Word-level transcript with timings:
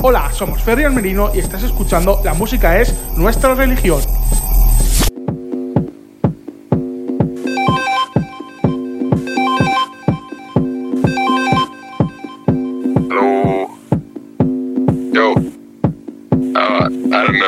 Hola, 0.00 0.30
somos 0.32 0.62
Ferry 0.62 0.84
Almerino 0.84 1.32
y 1.34 1.40
estás 1.40 1.64
escuchando 1.64 2.20
La 2.22 2.32
música 2.32 2.80
es 2.80 2.94
nuestra 3.16 3.54
religión. 3.54 4.00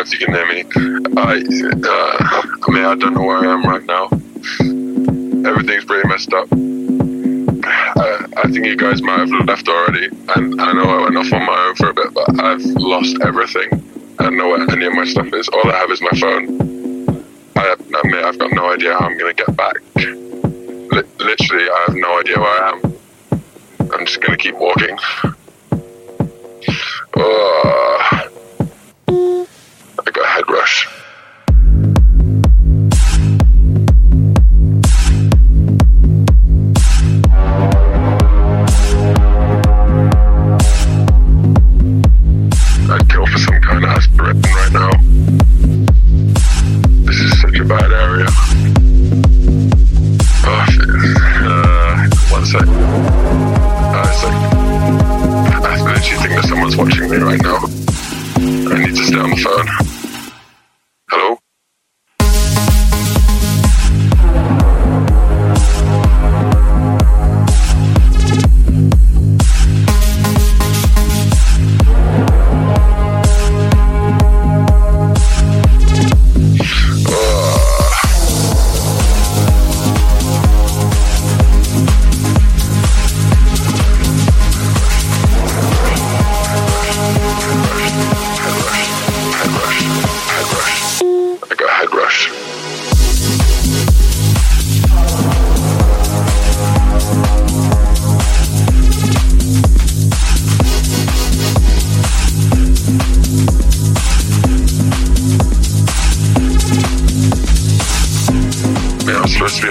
If 0.03 0.19
you 0.19 0.27
can 0.27 0.35
hear 0.35 0.47
me. 0.47 0.65
I, 1.19 1.37
uh, 1.37 2.71
mean, 2.73 2.85
I 2.85 2.95
don't 2.97 3.13
know 3.13 3.23
where 3.23 3.37
I 3.37 3.53
am 3.53 3.63
right 3.65 3.85
now. 3.85 4.09
Everything's 5.49 5.85
pretty 5.85 6.09
messed 6.09 6.33
up. 6.33 6.49
I, 8.43 8.49
think 8.51 8.65
you 8.65 8.77
guys 8.77 9.03
might 9.03 9.19
have 9.19 9.31
left 9.47 9.69
already, 9.69 10.07
and 10.35 10.61
I 10.61 10.73
know 10.73 10.85
I 10.85 11.03
went 11.03 11.17
off 11.17 11.33
on 11.33 11.45
my 11.45 11.67
own 11.67 11.75
for 11.75 11.91
a 11.91 11.95
bit, 11.95 12.15
but 12.15 12.41
I've 12.41 12.65
lost 12.65 13.19
everything. 13.23 13.69
I 14.19 14.25
don't 14.25 14.37
know 14.37 14.49
where 14.49 14.71
any 14.71 14.87
of 14.87 14.95
my 14.95 15.05
stuff 15.05 15.33
is. 15.35 15.49
All 15.49 15.71
I 15.71 15.77
have 15.77 15.91
is 15.91 16.01
my 16.01 16.11
phone. 16.19 16.71
I, 17.57 17.77
mean, 18.05 18.25
I've 18.25 18.39
got 18.39 18.53
no 18.53 18.73
idea 18.73 18.95
how 18.95 19.07
I'm 19.07 19.19
going 19.19 19.35
to 19.35 19.45
get 19.45 19.57
back. 19.57 19.75
Li- 19.97 21.03
literally, 21.19 21.69
I 21.69 21.85
have 21.87 21.97
no 21.97 22.19
idea 22.19 22.39
where 22.39 22.65
I 22.65 22.71
am. 22.71 22.81
I'm 23.93 24.07
just 24.07 24.21
going 24.21 24.37
to 24.37 24.43
keep 24.43 24.55
walking. 24.57 24.99
Oh, 27.17 27.99
I 29.09 30.11
got 30.13 30.25
a 30.25 30.29
head 30.29 30.49
rush. 30.49 30.89
Aspirin 44.21 44.41
right 44.43 44.73
now. 44.73 44.91
This 47.05 47.17
is 47.21 47.41
such 47.41 47.59
a 47.59 47.65
bad 47.65 47.93
area. 47.93 48.27
Oh. 50.43 50.67
Uh, 51.43 52.09
one 52.31 52.47
sec. 52.47 52.63
Uh, 52.63 52.67
it's 54.07 54.25
like, 54.25 54.35
I 55.63 55.83
literally 55.83 56.19
think 56.19 56.35
that 56.35 56.47
someone's 56.49 56.77
watching 56.77 57.11
me 57.11 57.17
right 57.17 57.43
now. 57.43 57.59
I 58.71 58.79
need 58.85 58.97
to 58.97 59.05
stay 59.05 59.19
on 59.19 59.31
the 59.31 59.37
phone. 59.37 60.00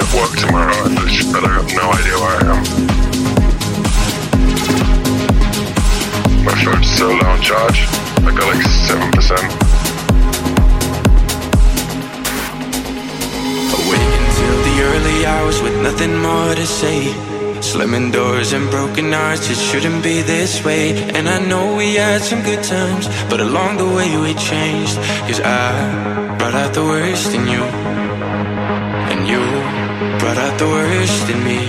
At 0.10 0.16
work 0.16 0.34
tomorrow, 0.38 0.90
but 1.34 1.44
I 1.44 1.52
have 1.54 1.70
no 1.76 1.86
idea 1.92 2.18
where 2.18 2.36
I 2.36 2.44
am. 2.50 2.62
My 6.46 6.56
phone's 6.64 6.90
so 6.98 7.08
low 7.10 7.30
on 7.30 7.42
charge. 7.42 7.80
I 8.26 8.32
got 8.34 8.48
like 8.48 8.64
7%. 8.66 8.90
Awake 13.78 14.14
until 14.22 14.58
the 14.68 14.76
early 14.90 15.26
hours 15.26 15.62
with 15.62 15.76
nothing 15.84 16.18
more 16.18 16.56
to 16.56 16.66
say. 16.66 17.14
Slamming 17.62 18.12
doors 18.12 18.54
and 18.54 18.70
broken 18.72 19.12
hearts, 19.12 19.50
it 19.50 19.58
shouldn't 19.58 20.02
be 20.04 20.22
this 20.22 20.64
way. 20.64 20.98
And 21.14 21.30
I 21.30 21.40
know 21.46 21.76
we 21.76 21.96
had 21.96 22.22
some 22.22 22.42
good 22.42 22.64
times, 22.64 23.08
but 23.30 23.42
along 23.42 23.78
the 23.78 23.88
way 23.88 24.18
we 24.18 24.34
changed. 24.34 24.96
Cause 25.28 25.42
I 25.42 26.36
brought 26.40 26.56
out 26.56 26.74
the 26.74 26.84
worst 26.84 27.34
in 27.36 27.48
you 27.48 28.19
brought 30.30 30.46
out 30.46 30.60
the 30.60 30.68
worst 30.68 31.26
in 31.34 31.44
me. 31.44 31.60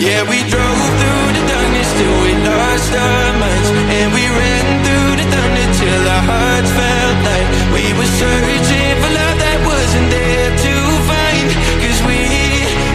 Yeah, 0.00 0.22
we 0.24 0.38
drove 0.52 0.82
through 1.00 1.26
the 1.36 1.44
darkness 1.52 1.90
till 1.98 2.16
we 2.24 2.32
lost 2.48 2.92
our 2.96 3.32
minds. 3.42 3.68
And 3.96 4.08
we 4.16 4.24
ran 4.40 4.66
through 4.84 5.12
the 5.20 5.26
thunder 5.32 5.66
till 5.80 6.02
our 6.14 6.24
hearts 6.32 6.70
felt 6.80 7.18
like 7.30 7.48
we 7.76 7.84
were 7.98 8.12
searching 8.20 8.94
for 9.02 9.10
love 9.20 9.36
that 9.44 9.58
wasn't 9.68 10.08
there 10.16 10.50
to 10.64 10.74
find. 11.10 11.48
Cause 11.82 12.00
we 12.08 12.20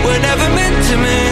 were 0.06 0.20
never 0.30 0.48
meant 0.58 0.80
to, 0.90 0.96
meant 0.98 1.23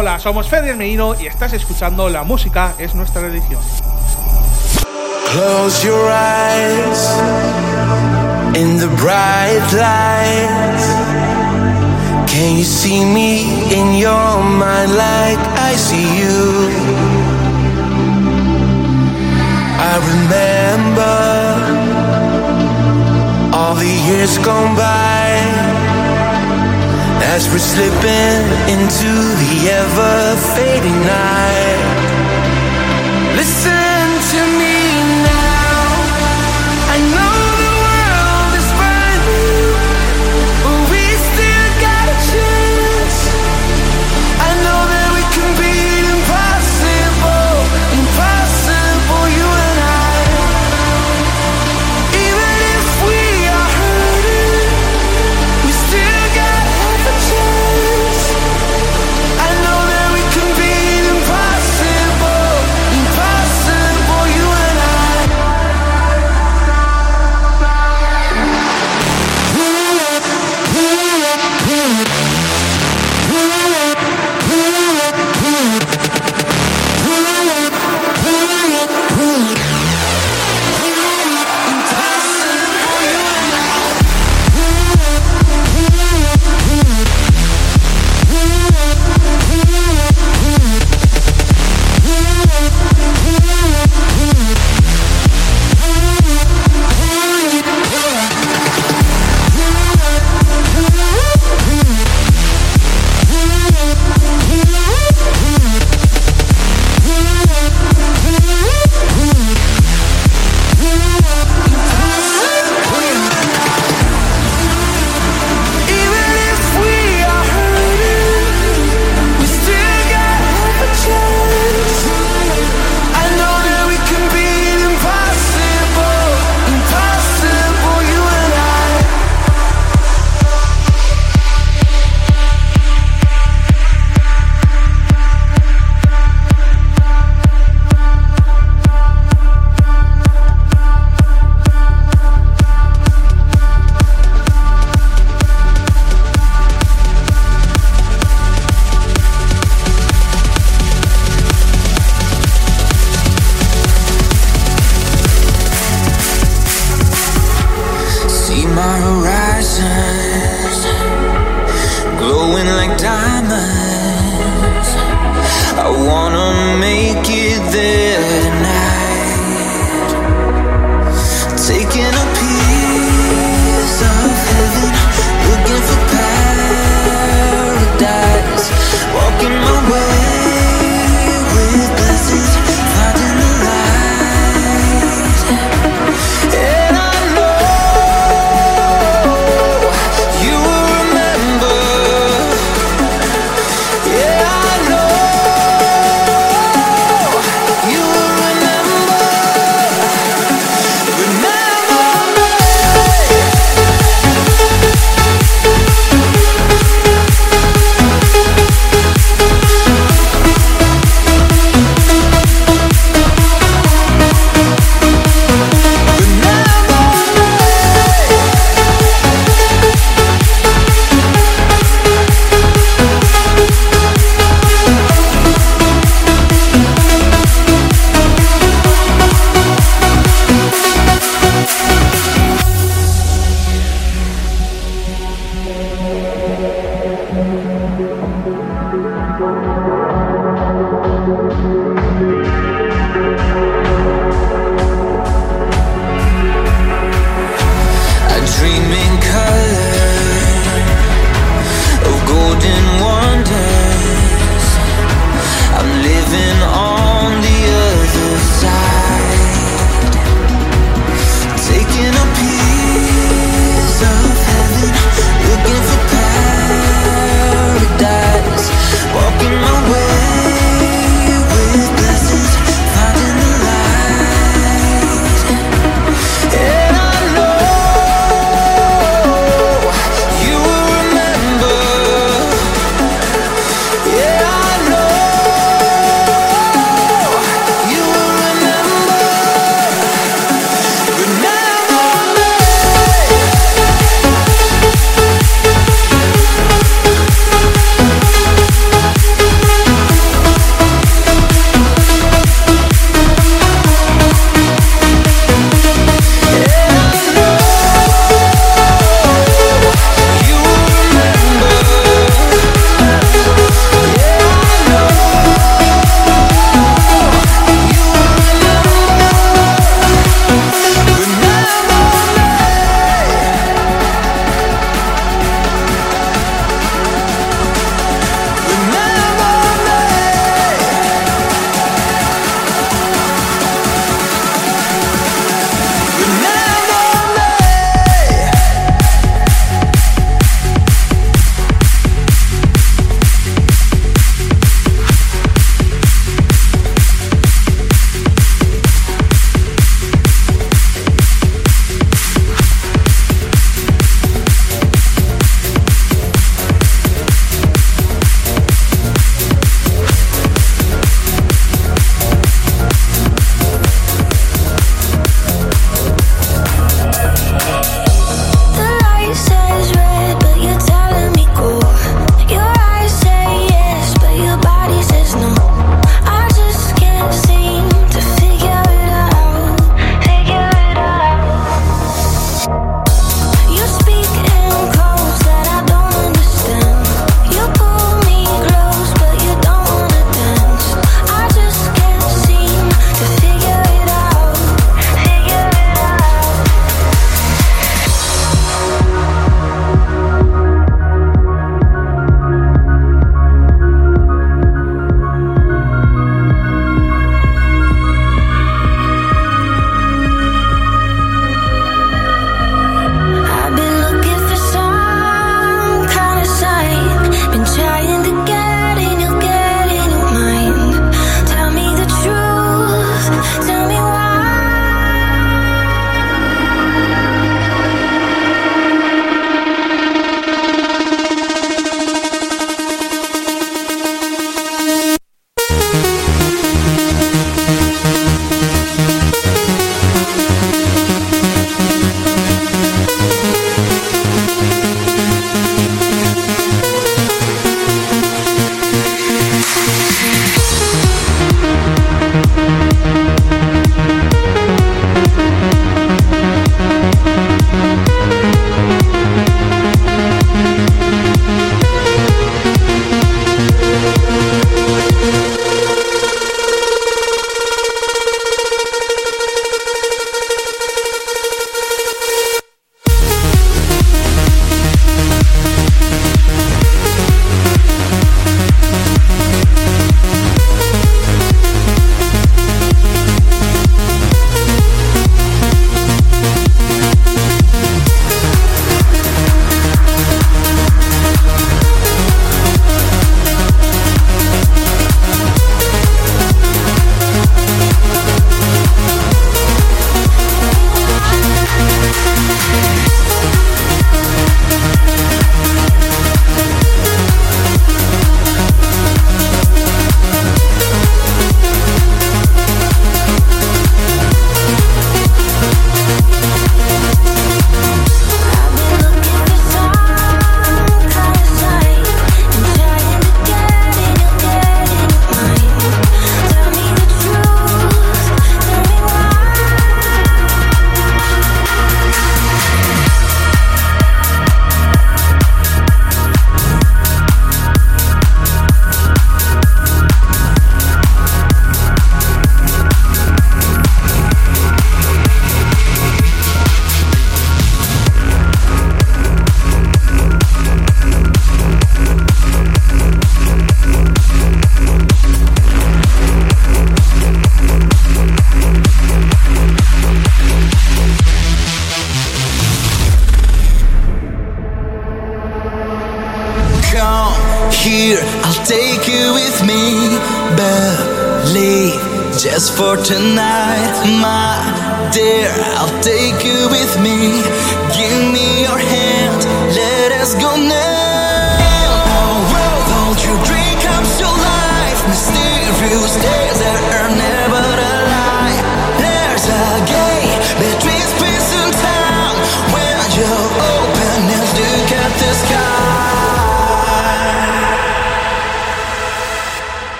Hola, 0.00 0.18
somos 0.18 0.48
Fede 0.48 0.74
Merino 0.74 1.14
y 1.20 1.26
estás 1.26 1.52
escuchando 1.52 2.08
La 2.08 2.24
Música 2.24 2.72
es 2.78 2.94
Nuestra 2.94 3.20
Religión. 3.20 3.60
Close 5.30 5.86
your 5.86 6.10
eyes 6.10 7.20
in 8.56 8.78
the 8.78 8.86
bright 8.96 9.60
lights. 9.74 10.86
Can 12.32 12.56
you 12.56 12.64
see 12.64 13.04
me 13.04 13.42
in 13.74 13.98
your 13.98 14.42
mind 14.42 14.96
like 14.96 15.38
I 15.58 15.76
see 15.76 16.08
you? 16.18 16.70
I 19.76 19.98
remember 20.14 21.18
all 23.52 23.74
the 23.74 23.84
years 23.84 24.38
gone 24.38 24.74
by. 24.74 25.79
as 27.30 27.48
we're 27.48 27.58
slipping 27.58 28.42
into 28.74 29.12
the 29.38 29.70
ever 29.70 30.36
fading 30.56 31.00
night. 31.02 31.89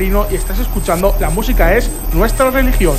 Y 0.00 0.36
estás 0.36 0.60
escuchando 0.60 1.16
La 1.18 1.28
música 1.28 1.76
es 1.76 1.90
nuestra 2.12 2.50
religión. 2.50 2.94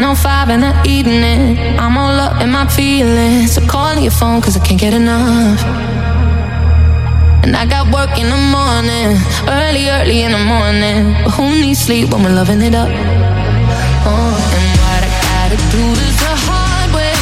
905 0.00 0.50
in 0.50 0.60
the 0.60 0.74
evening. 0.86 1.58
I'm 1.76 1.98
all 1.98 2.14
up 2.20 2.40
in 2.40 2.50
my 2.50 2.68
feelings. 2.68 3.54
So 3.54 3.66
calling 3.66 4.00
your 4.00 4.12
phone, 4.12 4.40
cause 4.40 4.56
I 4.56 4.60
can't 4.60 4.78
get 4.78 4.94
enough. 4.94 5.60
And 7.42 7.56
I 7.56 7.66
got 7.66 7.92
work 7.92 8.14
in 8.14 8.30
the 8.30 8.42
morning, 8.54 9.18
early, 9.50 9.90
early 9.90 10.22
in 10.22 10.30
the 10.30 10.44
morning. 10.54 11.18
But 11.24 11.32
who 11.34 11.50
needs 11.50 11.80
sleep 11.80 12.12
when 12.12 12.22
we're 12.22 12.30
loving 12.30 12.62
it 12.62 12.76
up? 12.76 12.86
Oh, 14.06 14.34
and 14.54 14.68
what 14.86 15.02
I 15.02 15.10
gotta 15.26 15.58
do 15.74 15.84
is 16.06 16.14
the 16.22 16.34
hard 16.46 16.94
way. 16.94 17.18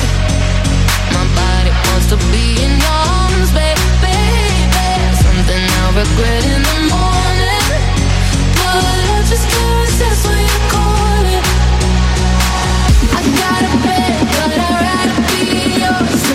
My 1.16 1.24
body 1.32 1.72
wants 1.88 2.12
to 2.12 2.18
be 2.28 2.60
in 2.60 2.76
your 2.76 3.00
arms, 3.24 3.56
baby, 3.56 3.88
baby. 4.04 5.16
Something 5.24 5.64
I'll 5.80 5.96
regret. 5.96 6.45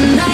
and 0.04 0.31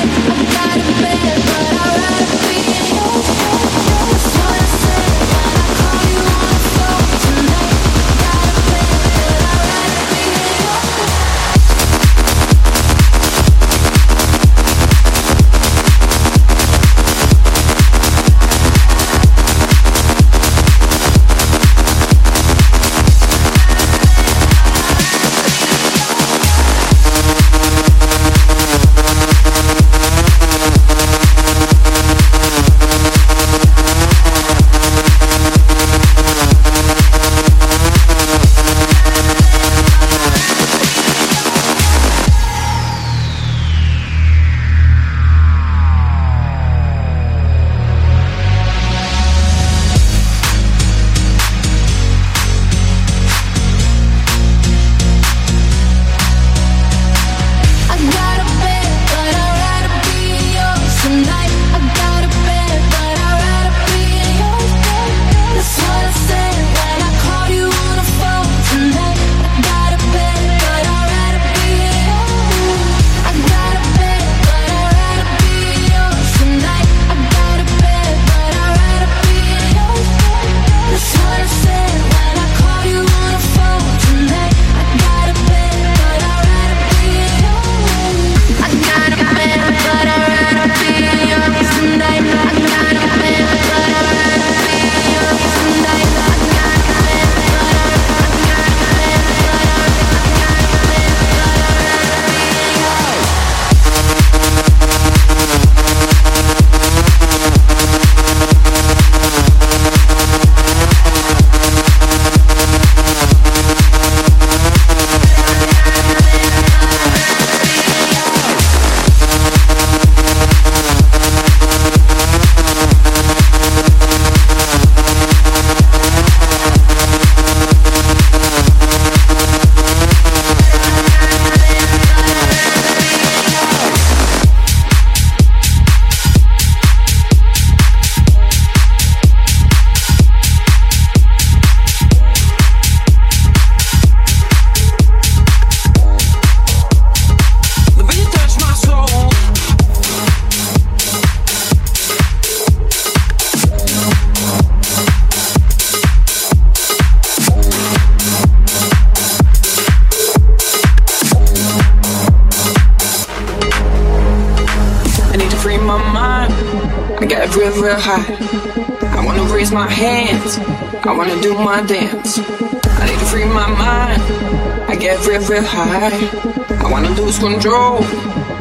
control. 177.59 177.97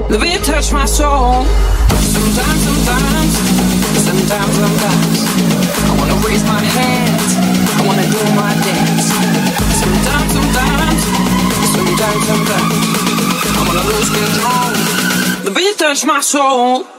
The 0.09 0.19
beat 0.19 0.43
touched 0.43 0.73
my 0.73 0.87
soul. 0.87 1.45
Sometimes, 2.17 2.61
sometimes, 2.69 3.33
sometimes, 4.09 4.53
sometimes. 4.57 5.19
I 5.85 5.93
wanna 5.99 6.17
raise 6.27 6.45
my 6.45 6.63
hands. 6.79 7.31
I 7.77 7.83
wanna 7.87 8.07
do 8.17 8.23
my 8.43 8.53
dance. 8.65 9.07
Sometimes, 9.83 10.31
sometimes, 10.37 11.01
sometimes, 11.77 12.23
sometimes. 12.31 12.75
I 13.57 13.63
wanna 13.69 13.85
lose 13.93 14.09
control. 14.17 15.45
The 15.45 15.53
beat 15.55 15.77
touched 15.77 16.07
my 16.07 16.21
soul. 16.21 16.96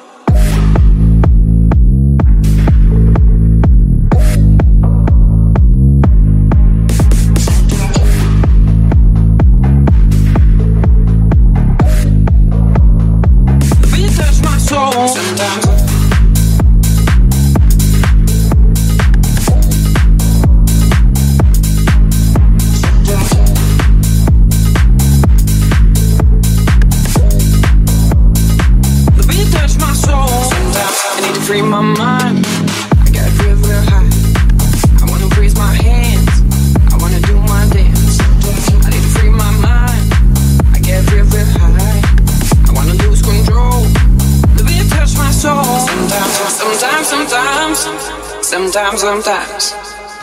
sometimes, 48.77 49.01
sometimes. 49.01 49.73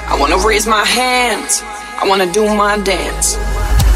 I 0.07 0.16
wanna 0.20 0.38
raise 0.38 0.64
my 0.66 0.84
hands, 0.84 1.62
I 2.00 2.07
wanna 2.07 2.30
do 2.30 2.46
my 2.55 2.78
dance. 2.78 3.36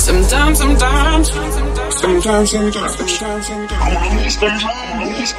Sometimes, 0.02 0.58
sometimes, 0.58 1.30
sometimes, 1.30 2.50
sometimes. 2.50 2.54
I 2.54 3.94
wanna 3.94 4.16
raise 4.20 4.36
them 4.40 4.58
high, 4.58 5.04
raise. 5.04 5.32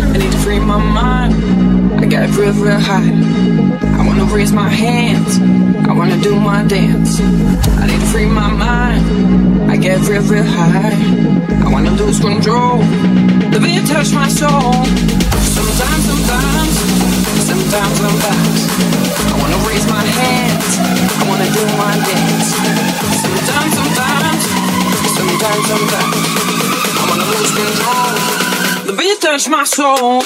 I 0.00 0.16
need 0.16 0.30
to 0.30 0.38
free 0.38 0.60
my 0.60 0.78
mind. 0.78 1.81
I 2.00 2.06
got 2.06 2.28
real, 2.36 2.52
real 2.54 2.78
hot. 2.78 3.04
I 3.98 4.06
wanna 4.06 4.24
raise 4.24 4.52
my 4.52 4.68
hands. 4.68 5.38
I 5.88 5.92
wanna 5.92 6.16
do 6.18 6.34
my 6.38 6.64
dance. 6.64 7.20
I 7.20 7.86
need 7.86 8.00
to 8.00 8.06
free 8.06 8.26
my 8.26 8.50
mind. 8.50 9.70
I 9.70 9.76
get 9.76 10.00
real, 10.08 10.22
real 10.22 10.44
high. 10.44 10.94
I 11.64 11.68
wanna 11.72 11.90
lose 11.92 12.18
control. 12.20 12.78
The 13.52 13.58
beat 13.62 13.86
touch 13.86 14.12
my 14.12 14.28
soul. 14.28 14.72
Sometimes, 15.56 16.02
sometimes, 16.10 16.74
sometimes 17.50 17.98
I'm 18.08 18.16
back. 18.24 18.46
I 19.32 19.36
wanna 19.40 19.60
raise 19.68 19.86
my 19.88 20.04
hands. 20.20 20.68
I 21.20 21.22
wanna 21.28 21.48
do 21.58 21.64
my 21.82 21.94
dance. 22.08 22.48
Sometimes, 23.24 23.72
sometimes, 23.80 24.42
sometimes 25.18 25.66
I'm 25.74 25.84
back. 25.94 26.12
I 27.00 27.04
wanna 27.10 27.26
lose 27.34 27.52
control. 27.60 28.12
The 28.86 28.94
beat 28.98 29.20
touch 29.20 29.48
my 29.48 29.64
soul. 29.64 30.22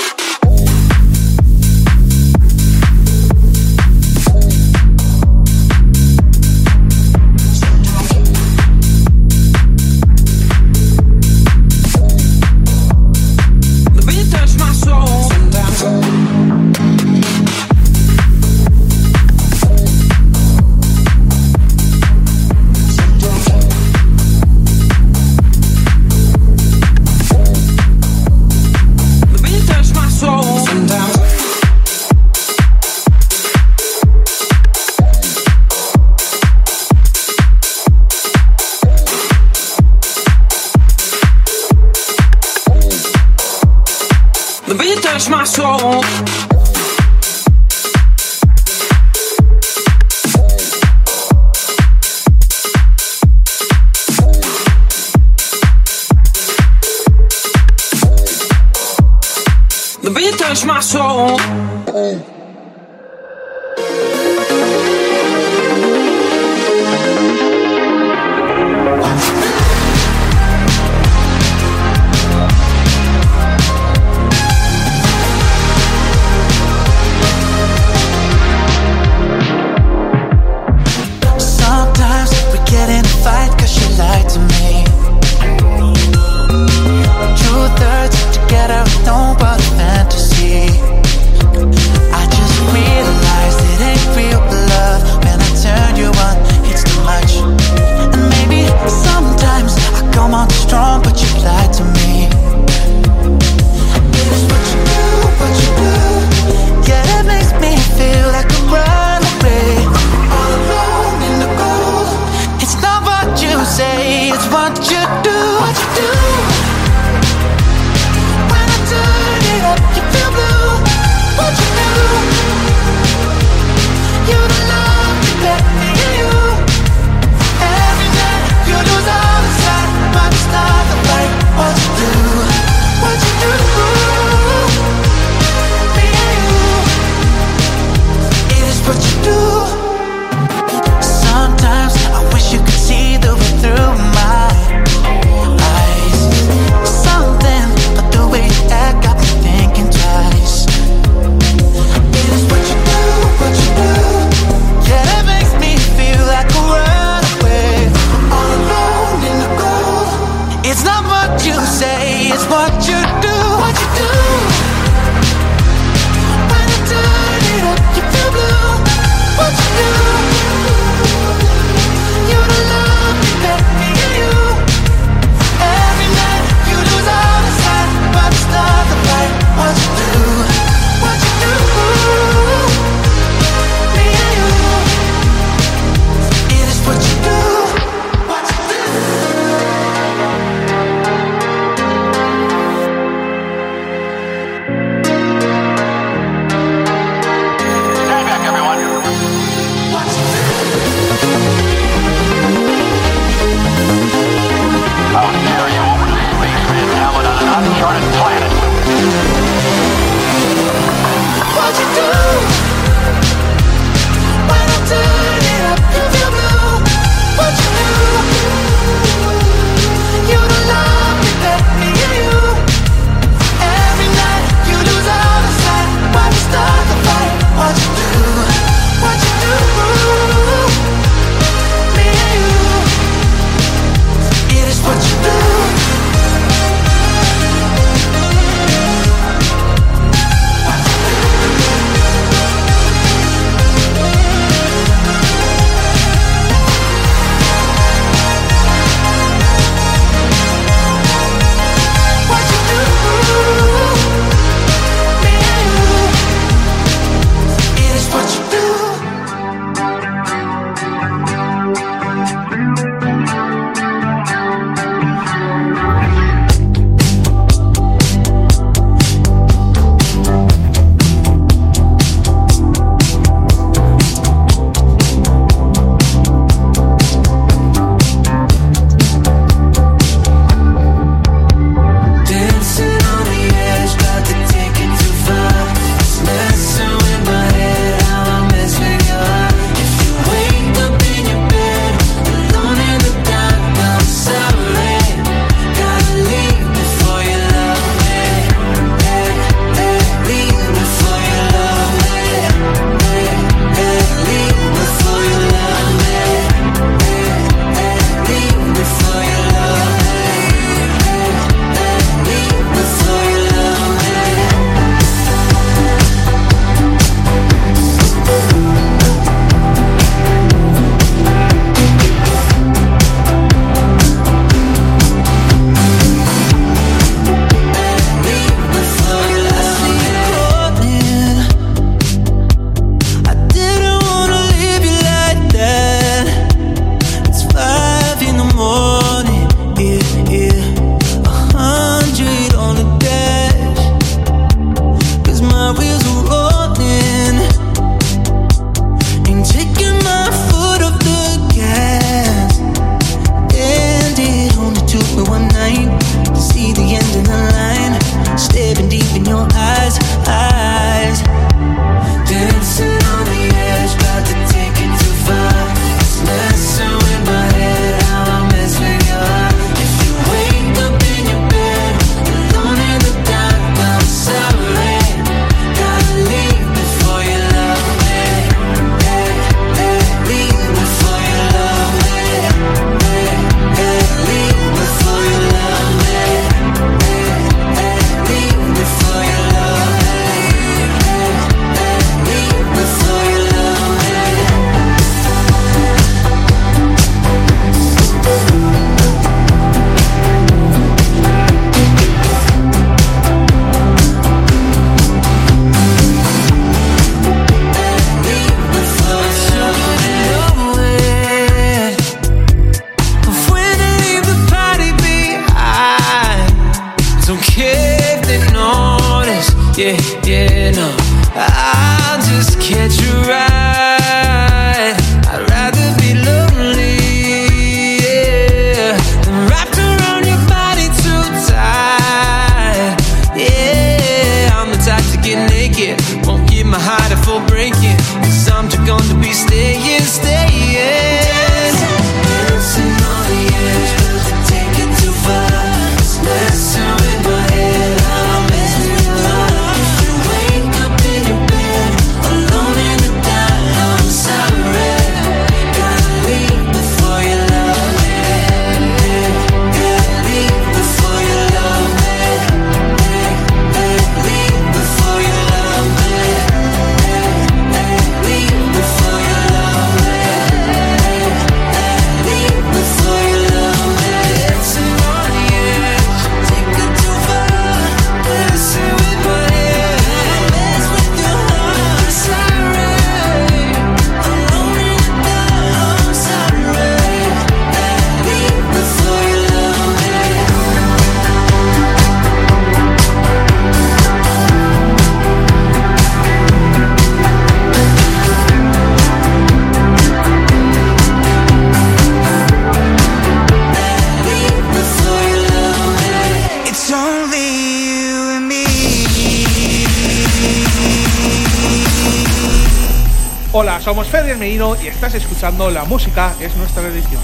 Y 514.74 514.88
estás 514.88 515.14
escuchando 515.14 515.70
La 515.70 515.84
Música 515.84 516.34
es 516.40 516.56
nuestra 516.56 516.88
edición. 516.88 517.22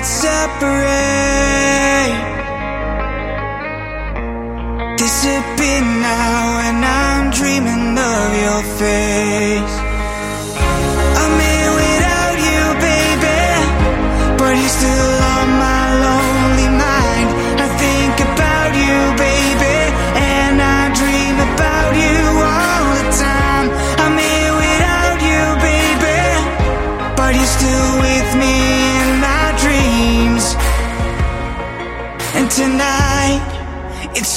can't 0.00 0.06
separate. 0.06 0.80
Disappear 4.96 5.80
now, 5.80 6.60
and 6.68 6.84
I'm 6.84 7.30
dreaming 7.30 7.98
of 7.98 8.34
your 8.44 8.62
face. 8.78 9.79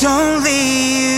don't 0.03 0.43
leave. 0.43 1.12